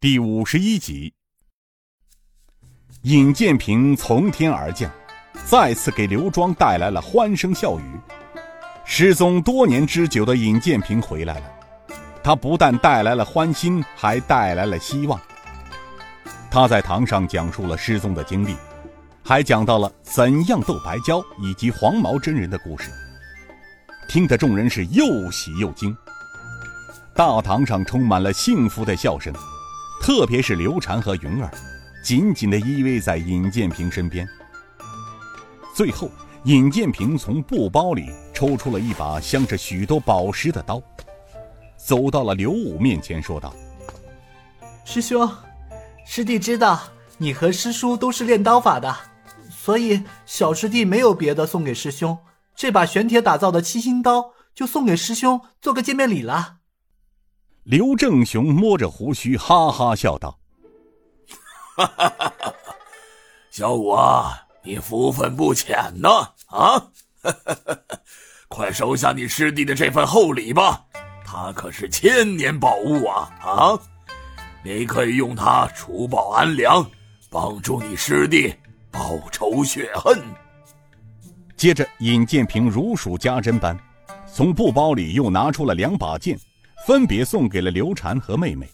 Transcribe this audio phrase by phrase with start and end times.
[0.00, 1.12] 第五十一集，
[3.02, 4.88] 尹建平从天而降，
[5.44, 7.82] 再次给刘庄带来了欢声笑语。
[8.84, 11.52] 失踪多年之久的尹建平回来了，
[12.22, 15.20] 他不但带来了欢心，还带来了希望。
[16.48, 18.54] 他在堂上讲述了失踪的经历，
[19.24, 22.88] 还讲到了怎样斗白蛟以及黄毛真人的故事，
[24.08, 25.92] 听得众人是又喜又惊。
[27.16, 29.34] 大堂上充满了幸福的笑声，
[30.00, 31.50] 特别是刘禅和云儿，
[32.02, 34.26] 紧紧地依偎在尹建平身边。
[35.74, 36.10] 最后，
[36.44, 40.82] 尹建平从布包里抽出了一把镶着许多宝石的刀，
[41.76, 43.54] 走到了刘武面前，说道
[44.84, 45.30] ：“师兄，
[46.06, 46.80] 师弟知道
[47.18, 48.96] 你和师叔都是练刀法的，
[49.50, 52.16] 所以小师弟没有别的送给师兄，
[52.56, 56.54] 这把玄铁打造的七星刀就送给师兄做个见面礼了。”
[57.68, 60.38] 刘正雄摸着胡须，哈哈笑道
[61.76, 62.54] ：“哈哈哈哈
[63.50, 66.32] 小五啊，你福分不浅呐！
[66.46, 66.82] 啊，
[68.48, 70.82] 快收下你师弟的这份厚礼吧，
[71.26, 73.30] 他可是千年宝物啊！
[73.42, 73.78] 啊，
[74.64, 76.82] 你可以用它除暴安良，
[77.28, 78.50] 帮助你师弟
[78.90, 80.18] 报仇雪恨。”
[81.54, 83.78] 接着，尹建平如数家珍般，
[84.26, 86.34] 从布包里又拿出了两把剑。
[86.86, 88.68] 分别送给了刘禅和妹妹，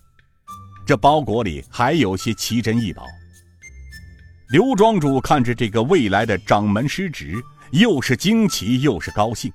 [0.86, 3.04] 这包裹里还有些奇珍异宝。
[4.50, 9.52] 刘庄主看着这个未来的掌门师侄，又是惊奇又是高兴。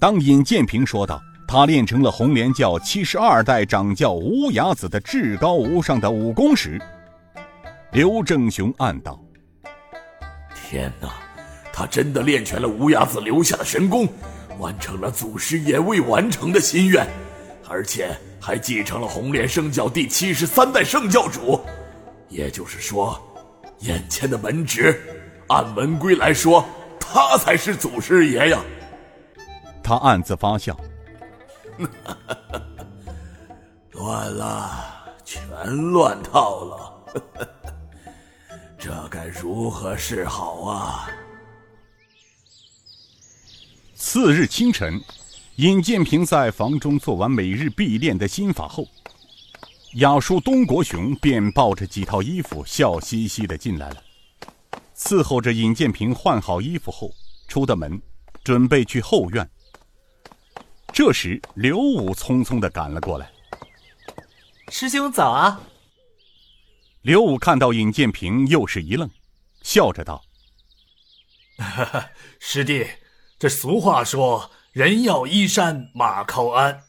[0.00, 6.80] 当尹建平说道：“他练成了红莲教七十二代掌教无崖子的至高无上的武功时，
[7.92, 9.22] 刘正雄暗道
[10.56, 11.08] ：“天哪，
[11.72, 14.08] 他真的练全了无崖子留下的神功！”
[14.60, 17.04] 完成了祖师爷未完成的心愿，
[17.66, 21.60] 而且还继承了红莲圣教第七十三代圣教主。
[22.28, 23.20] 也就是说，
[23.78, 25.02] 眼前的门侄，
[25.48, 26.64] 按门规来说，
[27.00, 28.60] 他才是祖师爷呀。
[29.82, 30.78] 他暗自发笑，
[33.90, 34.70] 乱了，
[35.24, 35.42] 全
[35.90, 37.04] 乱套了，
[38.78, 41.10] 这该如何是好啊？
[44.02, 44.98] 次日清晨，
[45.56, 48.88] 尹建平在房中做完每日必练的心法后，
[49.96, 54.02] 雅叔东国雄便抱着几套衣服，笑嘻嘻的进来了。
[54.96, 57.12] 伺候着尹建平换好衣服后，
[57.46, 58.00] 出的门，
[58.42, 59.48] 准备去后院。
[60.94, 63.30] 这时，刘武匆匆的赶了过来
[64.72, 65.60] ：“师兄早啊！”
[67.02, 69.08] 刘武看到尹建平，又是一愣，
[69.60, 70.24] 笑着道
[72.40, 72.86] ：“师弟。”
[73.40, 76.82] 这俗话说：“人要衣衫，马靠鞍。”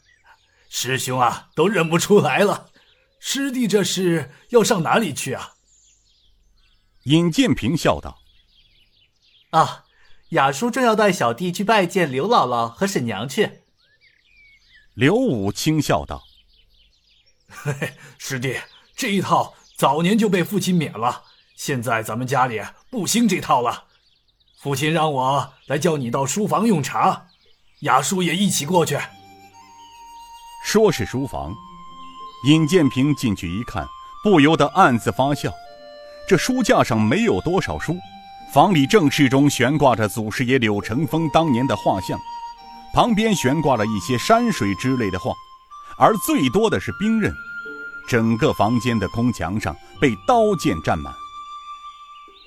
[0.68, 2.68] 师兄啊，都认不出来了。
[3.18, 5.54] 师弟这是要上哪里去啊？
[7.04, 8.18] 尹建平笑道
[9.52, 9.86] ：“啊，
[10.32, 13.62] 雅叔正要带小弟去拜见刘姥姥和婶娘去。”
[14.92, 16.22] 刘武轻笑道
[17.48, 18.60] ：“嘿嘿，师弟，
[18.94, 21.24] 这一套早年就被父亲免了，
[21.56, 22.60] 现在咱们家里
[22.90, 23.84] 不兴这套了。”
[24.62, 27.24] 父亲让我来叫你到书房用茶，
[27.80, 28.96] 雅叔也一起过去。
[30.64, 31.52] 说是书房，
[32.46, 33.84] 尹建平进去一看，
[34.22, 35.50] 不由得暗自发笑。
[36.28, 37.96] 这书架上没有多少书，
[38.54, 42.16] 房里正室中悬挂着祖师爷柳成风当年的画像，
[42.94, 45.32] 旁边悬挂了一些山水之类的画，
[45.98, 47.34] 而最多的是兵刃。
[48.08, 51.12] 整个房间的空墙上被刀剑占满。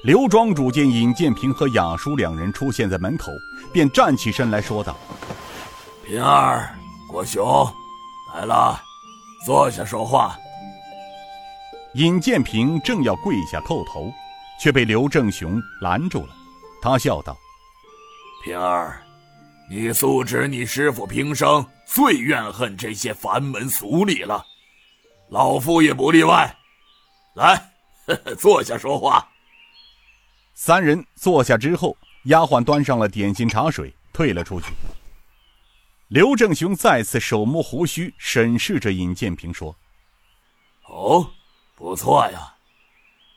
[0.06, 3.32] 刘庄主见尹建平和雅叔两人出现在门口，
[3.74, 4.96] 便站起身来说道
[6.06, 6.78] ：“平儿、
[7.10, 7.68] 国雄，
[8.36, 8.80] 来了，
[9.44, 10.38] 坐下说话。”
[11.96, 14.14] 尹建平正要跪下叩头，
[14.62, 16.36] 却被刘正雄拦住了。
[16.84, 17.36] 他笑道
[18.46, 19.02] ：“平儿，
[19.68, 24.46] 你素知你师傅平生最怨恨这些凡门俗礼了，
[25.30, 26.56] 老夫也不例外。
[27.34, 27.60] 来，
[28.38, 29.28] 坐下说话。”
[30.58, 34.68] 三人坐下之后，丫鬟端上了点心茶水，退了出去。
[36.08, 39.76] 刘正雄再次手摸胡须，审视着尹建平说
[40.88, 41.30] ：“哦，
[41.76, 42.54] 不错呀，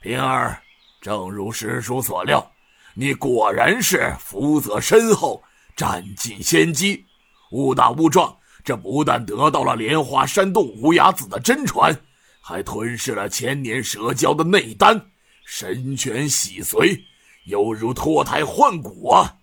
[0.01, 0.63] 平儿，
[1.01, 2.53] 正如师叔所料，
[2.95, 5.43] 你果然是福泽深厚，
[5.75, 7.05] 占尽先机，
[7.51, 11.93] 误打误撞，这不但得到了莲花山洞无崖子的真传，
[12.41, 15.05] 还吞噬了千年蛇蛟的内丹。”
[15.51, 17.05] 神权洗髓，
[17.47, 19.39] 犹如脱胎换骨啊！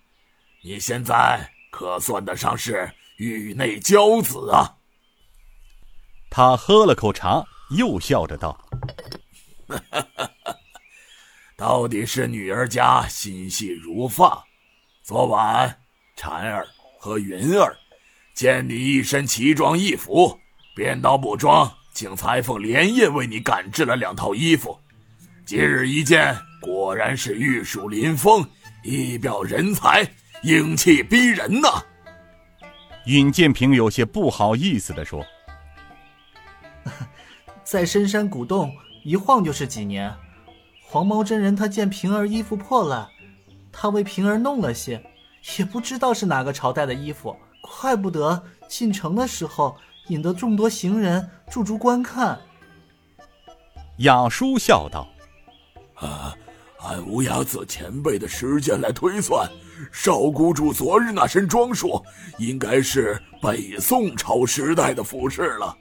[0.62, 4.76] 你现在可算得上是域内骄子啊！
[6.30, 7.44] 他喝了口茶，
[7.76, 8.56] 又笑着道
[11.58, 14.44] ：“到底是女儿家心细如发。
[15.02, 15.80] 昨晚，
[16.16, 16.68] 婵儿
[17.00, 17.76] 和云儿
[18.32, 20.38] 见你一身奇装异服，
[20.76, 24.80] 便到布庄请裁缝连夜为你赶制了两套衣服。
[25.46, 28.44] 今日一见，果然是玉树临风，
[28.82, 30.04] 一表人才，
[30.42, 31.68] 英气逼人呐！”
[33.06, 35.24] 尹建平有些不好意思地说。
[37.62, 38.72] 在深山古洞
[39.04, 40.12] 一晃就是几年，
[40.82, 43.06] 黄毛真人他见平儿衣服破烂，
[43.70, 45.00] 他为平儿弄了些，
[45.60, 49.78] 也不知道是哪个朝代的衣服，怪不得进城的时候
[50.08, 52.36] 引得众多行人驻足观看。
[53.98, 55.06] 雅叔笑道
[55.96, 56.34] ：“啊，
[56.80, 59.48] 按乌鸦子前辈的时间来推算，
[59.92, 62.02] 少谷主昨日那身装束，
[62.38, 65.76] 应该是北宋朝时代的服饰了。”